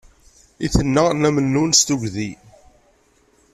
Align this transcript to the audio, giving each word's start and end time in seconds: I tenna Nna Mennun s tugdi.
I 0.65 0.67
tenna 0.73 1.03
Nna 1.13 1.29
Mennun 1.35 1.71
s 1.79 1.81
tugdi. 1.87 2.29